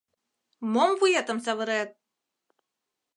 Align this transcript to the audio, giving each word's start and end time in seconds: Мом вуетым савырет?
Мом 0.73 0.91
вуетым 0.99 1.37
савырет? 1.45 1.89